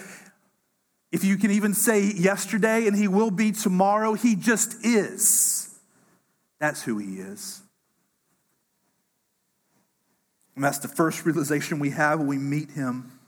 [1.10, 4.14] if you can even say yesterday, and He will be tomorrow.
[4.14, 5.78] He just is.
[6.58, 7.62] That's who He is.
[10.54, 13.18] And that's the first realization we have when we meet Him,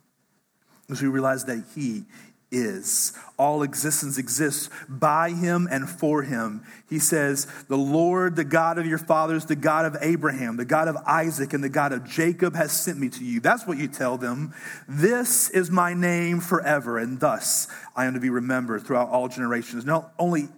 [0.88, 2.04] is we realize that He
[2.50, 3.12] is.
[3.38, 6.64] All existence exists by him and for him.
[6.88, 10.88] He says, The Lord, the God of your fathers, the God of Abraham, the God
[10.88, 13.40] of Isaac, and the God of Jacob has sent me to you.
[13.40, 14.54] That's what you tell them.
[14.88, 19.84] This is my name forever, and thus I am to be remembered throughout all generations.
[19.84, 20.48] Not only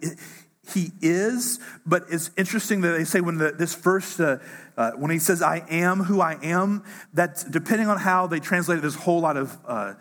[0.73, 4.37] he is, but it's interesting that they say when the, this first, uh,
[4.77, 8.77] uh, when he says, I am who I am, that depending on how they translate
[8.77, 9.57] it, there's a whole lot of.
[9.65, 9.93] Uh,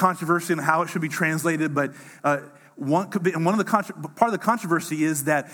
[0.00, 1.92] controversy on how it should be translated, but
[2.24, 2.38] uh,
[2.76, 5.52] one could be, and one of the part of the controversy is that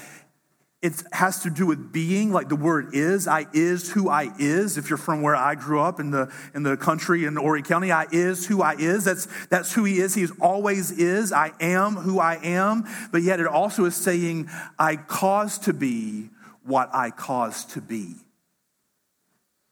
[0.82, 3.26] it has to do with being, like the word is.
[3.26, 4.78] I is who I is.
[4.78, 7.90] If you're from where I grew up in the in the country in Horry County,
[7.90, 9.04] I is who I is.
[9.04, 10.14] That's that's who he is.
[10.14, 11.32] He is always is.
[11.32, 12.84] I am who I am.
[13.10, 16.30] But yet it also is saying I cause to be
[16.62, 18.14] what I cause to be.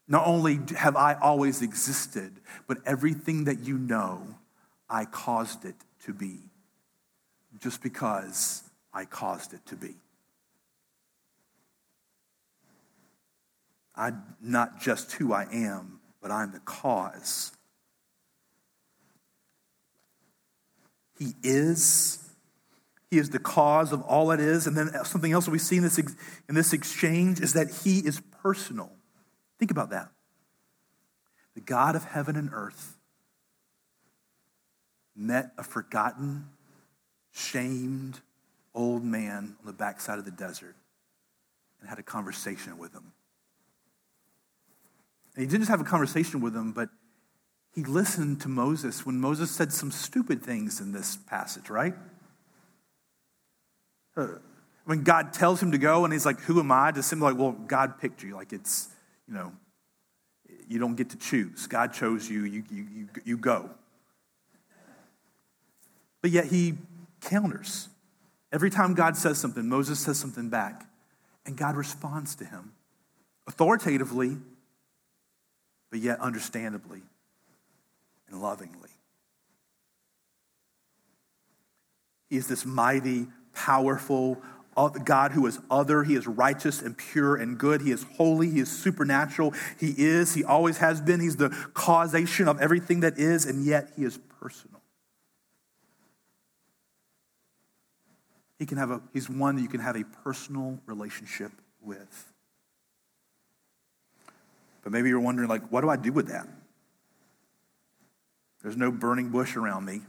[0.07, 2.33] Not only have I always existed,
[2.67, 4.34] but everything that you know
[4.89, 6.39] I caused it to be,
[7.59, 9.95] just because I caused it to be.
[13.95, 17.51] I'm not just who I am, but I'm the cause.
[21.17, 22.21] He is.
[23.09, 24.67] He is the cause of all it is.
[24.67, 28.21] And then something else we see in this, in this exchange is that He is
[28.43, 28.91] personal.
[29.59, 30.09] Think about that.
[31.53, 32.97] The God of heaven and earth
[35.15, 36.47] met a forgotten,
[37.31, 38.19] shamed
[38.73, 40.75] old man on the backside of the desert
[41.79, 43.13] and had a conversation with him.
[45.35, 46.89] And he didn't just have a conversation with him, but
[47.73, 51.93] he listened to Moses when Moses said some stupid things in this passage, right?
[54.15, 54.27] Uh,
[54.85, 56.91] when God tells him to go and he's like, Who am I?
[56.91, 58.35] To simply like, Well, God picked you.
[58.35, 58.87] Like it's,
[59.27, 59.51] you know,
[60.69, 61.67] you don't get to choose.
[61.67, 63.69] God chose you, you, you, you, you go.
[66.25, 66.73] But yet he
[67.21, 67.87] counters.
[68.51, 70.87] Every time God says something, Moses says something back,
[71.45, 72.71] and God responds to him
[73.45, 74.37] authoritatively,
[75.91, 77.03] but yet understandably
[78.27, 78.89] and lovingly.
[82.31, 84.41] He is this mighty, powerful
[84.75, 86.03] uh, God who is other.
[86.03, 87.81] He is righteous and pure and good.
[87.81, 88.49] He is holy.
[88.49, 89.53] He is supernatural.
[89.79, 91.19] He is, he always has been.
[91.19, 94.74] He's the causation of everything that is, and yet he is personal.
[98.57, 101.51] He can have a, he's one that you can have a personal relationship
[101.81, 102.33] with.
[104.83, 106.47] But maybe you're wondering, like, what do I do with that?
[108.61, 110.01] There's no burning bush around me.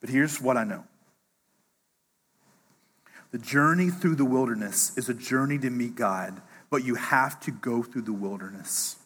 [0.00, 0.84] But here's what I know
[3.30, 7.50] the journey through the wilderness is a journey to meet God, but you have to
[7.50, 8.96] go through the wilderness.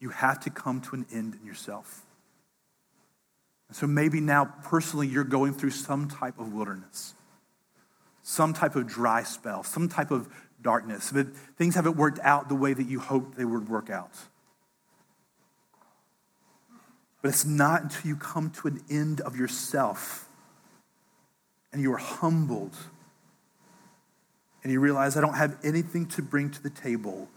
[0.00, 2.05] you have to come to an end in yourself.
[3.72, 7.14] So maybe now, personally, you're going through some type of wilderness,
[8.22, 10.28] some type of dry spell, some type of
[10.62, 11.10] darkness.
[11.12, 14.12] But things haven't worked out the way that you hoped they would work out.
[17.22, 20.28] But it's not until you come to an end of yourself
[21.72, 22.76] and you are humbled
[24.62, 27.28] and you realize I don't have anything to bring to the table.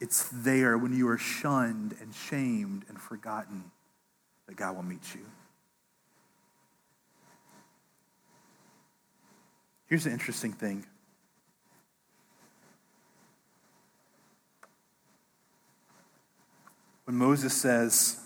[0.00, 3.70] It's there when you are shunned and shamed and forgotten
[4.46, 5.22] that God will meet you.
[9.92, 10.86] Here's the interesting thing.
[17.04, 18.18] When Moses says,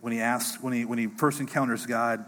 [0.00, 2.24] when he asks, when he, when he first encounters God,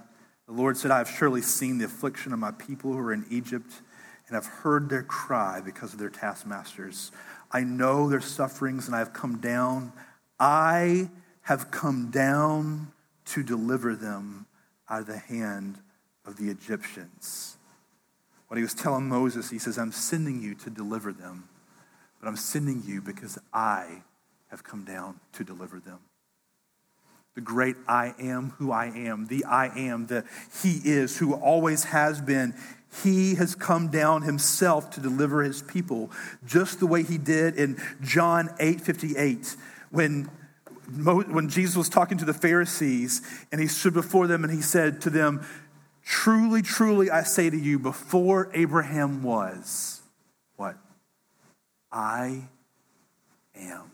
[0.47, 3.27] the Lord said, I have surely seen the affliction of my people who are in
[3.31, 3.73] Egypt,
[4.29, 7.11] and I've heard their cry because of their taskmasters.
[7.51, 9.93] I know their sufferings, and I have come down.
[10.39, 11.11] I
[11.43, 12.93] have come down
[13.27, 14.47] to deliver them
[14.89, 15.79] out of the hand
[16.25, 17.57] of the Egyptians.
[18.49, 21.49] What he was telling Moses, he says, I'm sending you to deliver them,
[22.21, 24.03] but I'm sending you because I
[24.49, 25.99] have come down to deliver them.
[27.35, 30.25] The great I am who I am, the I am, the
[30.63, 32.55] He is who always has been.
[33.03, 36.13] He has come down himself to deliver his people,
[36.47, 39.57] just the way he did in John 8 58,
[39.91, 40.31] when
[40.87, 45.01] when Jesus was talking to the Pharisees and he stood before them and he said
[45.03, 45.45] to them,
[46.05, 50.03] Truly, truly, I say to you, before Abraham was,
[50.57, 50.77] what?
[51.91, 52.43] I
[53.57, 53.91] am.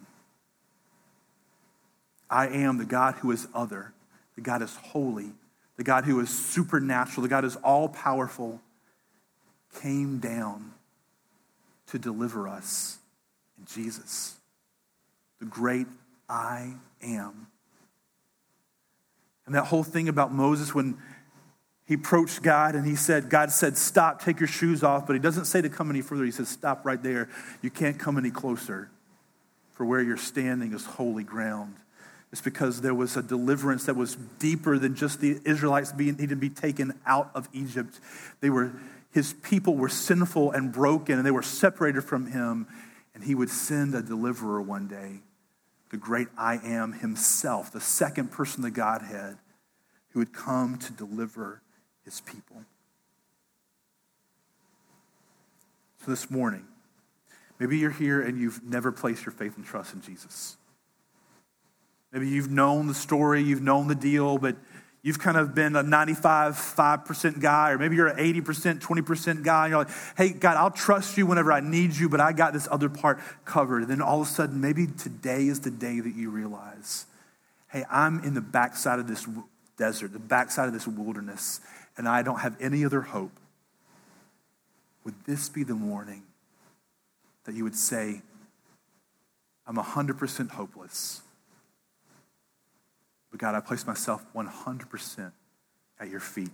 [2.28, 3.93] I am the God who is other,
[4.34, 5.30] the God is holy,
[5.76, 8.61] the God who is supernatural, the God is all powerful,
[9.80, 10.72] came down
[11.88, 12.99] to deliver us
[13.59, 14.36] in Jesus,
[15.38, 15.86] the great
[16.30, 17.48] I am.
[19.46, 20.96] And that whole thing about Moses when
[21.84, 25.08] he approached God and he said, God said, Stop, take your shoes off.
[25.08, 26.24] But he doesn't say to come any further.
[26.24, 27.28] He says, Stop right there.
[27.62, 28.88] You can't come any closer,
[29.72, 31.74] for where you're standing is holy ground.
[32.30, 36.28] It's because there was a deliverance that was deeper than just the Israelites being needed
[36.28, 37.98] to be taken out of Egypt.
[38.38, 38.70] They were,
[39.10, 42.68] his people were sinful and broken, and they were separated from him.
[43.16, 45.22] And he would send a deliverer one day
[45.91, 49.36] the great I am himself, the second person of the Godhead,
[50.11, 51.62] who would come to deliver
[52.05, 52.64] his people.
[56.05, 56.64] So this morning,
[57.59, 60.57] maybe you're here and you've never placed your faith and trust in Jesus.
[62.12, 64.57] Maybe you've known the story, you've known the deal, but
[65.03, 69.64] you've kind of been a 95, 5% guy, or maybe you're an 80%, 20% guy.
[69.64, 72.53] And you're like, hey, God, I'll trust you whenever I need you, but I got
[72.53, 73.82] this other part covered.
[73.82, 77.07] And then all of a sudden, maybe today is the day that you realize,
[77.68, 79.26] hey, I'm in the backside of this
[79.76, 81.61] desert, the backside of this wilderness,
[81.96, 83.32] and I don't have any other hope.
[85.05, 86.22] Would this be the morning
[87.44, 88.20] that you would say,
[89.66, 91.22] I'm 100% hopeless?
[93.30, 95.32] But God, I place myself 100%
[96.00, 96.50] at your feet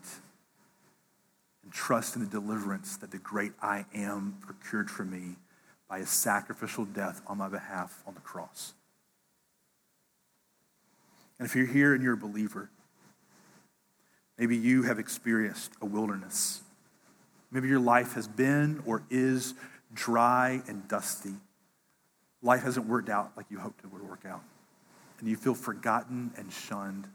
[1.62, 5.36] and trust in the deliverance that the great I am procured for me
[5.88, 8.74] by his sacrificial death on my behalf on the cross.
[11.38, 12.70] And if you're here and you're a believer,
[14.38, 16.60] maybe you have experienced a wilderness.
[17.50, 19.54] Maybe your life has been or is
[19.94, 21.34] dry and dusty.
[22.42, 24.42] Life hasn't worked out like you hoped it would work out
[25.18, 27.08] and you feel forgotten and shunned,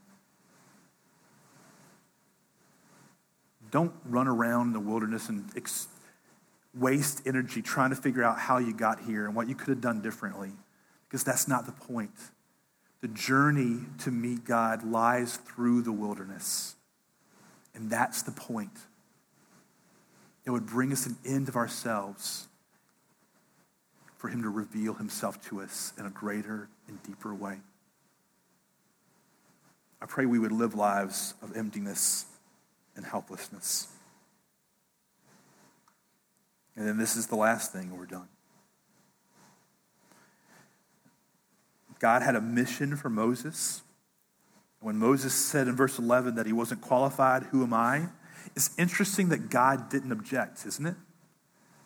[3.72, 5.88] don't run around in the wilderness and ex-
[6.74, 9.82] waste energy trying to figure out how you got here and what you could have
[9.82, 10.52] done differently,
[11.08, 12.12] because that's not the point.
[13.02, 16.76] The journey to meet God lies through the wilderness,
[17.74, 18.78] and that's the point.
[20.45, 22.47] It would bring us an end of ourselves
[24.18, 27.58] for Him to reveal Himself to us in a greater and deeper way.
[30.02, 32.26] I pray we would live lives of emptiness
[32.95, 33.88] and helplessness.
[36.76, 38.28] And then this is the last thing, we're done.
[41.99, 43.84] God had a mission for Moses.
[44.80, 48.08] When Moses said in verse 11 that he wasn't qualified, who am I?
[48.56, 50.95] It's interesting that God didn't object, isn't it?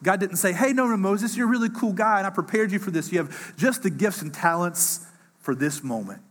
[0.01, 2.71] God didn't say, hey, no, no, Moses, you're a really cool guy, and I prepared
[2.71, 3.11] you for this.
[3.11, 5.05] You have just the gifts and talents
[5.39, 6.21] for this moment.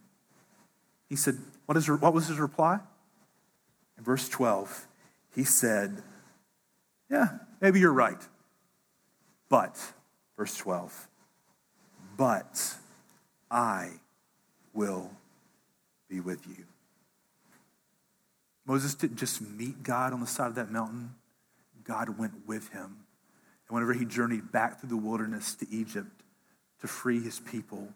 [1.09, 1.37] He said,
[1.67, 2.79] what, is, what was his reply?
[3.99, 4.87] In verse 12,
[5.35, 6.03] he said,
[7.11, 7.29] Yeah,
[7.61, 8.21] maybe you're right.
[9.49, 9.79] But
[10.37, 11.09] Verse 12.
[12.17, 12.77] But
[13.51, 13.91] I
[14.73, 15.11] will
[16.09, 16.65] be with you.
[18.67, 21.15] Moses didn't just meet God on the side of that mountain,
[21.85, 22.97] God went with him.
[23.69, 26.23] And whenever he journeyed back through the wilderness to Egypt
[26.81, 27.89] to free his people,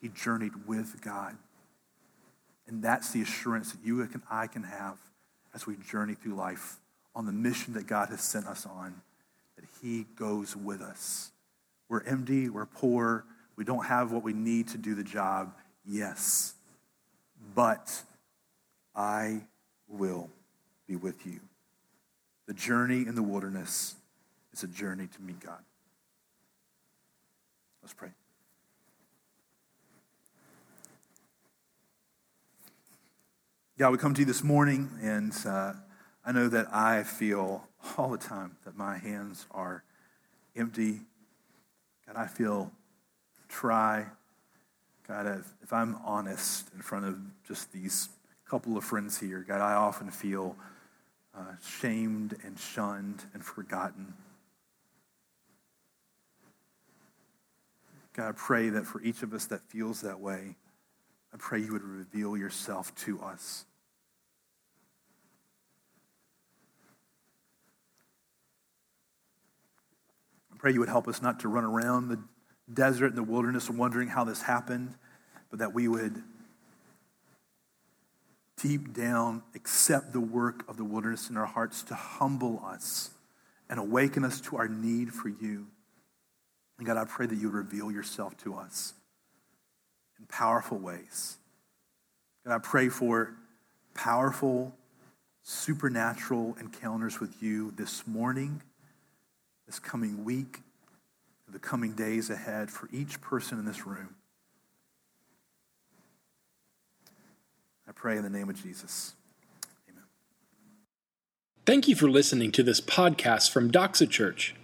[0.00, 1.36] he journeyed with God.
[2.68, 4.98] And that's the assurance that you and I can have
[5.54, 6.76] as we journey through life
[7.14, 9.00] on the mission that God has sent us on,
[9.56, 11.30] that he goes with us.
[11.88, 13.24] We're empty, we're poor,
[13.56, 15.54] we don't have what we need to do the job.
[15.86, 16.54] Yes.
[17.54, 18.02] But
[18.94, 19.42] I
[19.88, 20.28] will
[20.86, 21.40] be with you.
[22.46, 23.94] The journey in the wilderness
[24.52, 25.62] is a journey to meet God.
[27.82, 28.10] Let's pray.
[33.78, 35.74] God, we come to you this morning, and uh,
[36.24, 37.68] I know that I feel
[37.98, 39.84] all the time that my hands are
[40.56, 41.00] empty.
[42.06, 42.72] God, I feel
[43.50, 44.06] try.
[45.06, 48.08] God, if, if I'm honest in front of just these
[48.48, 50.56] couple of friends here, God, I often feel
[51.36, 54.14] uh, shamed and shunned and forgotten.
[58.14, 60.56] God, I pray that for each of us that feels that way,
[61.32, 63.64] I pray you would reveal yourself to us.
[70.52, 72.18] I pray you would help us not to run around the
[72.72, 74.94] desert and the wilderness wondering how this happened,
[75.50, 76.22] but that we would
[78.62, 83.10] deep down accept the work of the wilderness in our hearts to humble us
[83.68, 85.66] and awaken us to our need for you.
[86.78, 88.94] And God, I pray that you would reveal yourself to us
[90.18, 91.36] in powerful ways.
[92.44, 93.34] God, I pray for
[93.94, 94.74] powerful,
[95.42, 98.62] supernatural encounters with you this morning,
[99.66, 100.60] this coming week,
[101.48, 104.14] the coming days ahead for each person in this room.
[107.88, 109.14] I pray in the name of Jesus.
[109.88, 110.02] Amen.
[111.64, 114.54] Thank you for listening to this podcast from Doxa Church.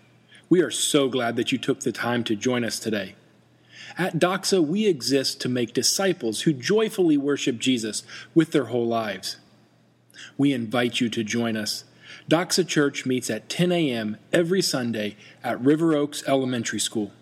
[0.48, 3.14] We are so glad that you took the time to join us today.
[3.98, 9.36] At Doxa, we exist to make disciples who joyfully worship Jesus with their whole lives.
[10.36, 11.84] We invite you to join us.
[12.30, 14.18] Doxa Church meets at 10 a.m.
[14.32, 17.12] every Sunday at River Oaks Elementary School.